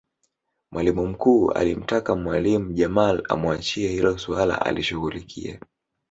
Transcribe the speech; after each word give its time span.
mwalimu 0.71 1.07
mkuu 1.07 1.51
alimtaka 1.51 2.15
mwalimu 2.15 2.73
jamal 2.73 3.23
amuachie 3.29 3.87
hilo 3.89 4.17
suala 4.17 4.61
alishughulikie 4.65 5.59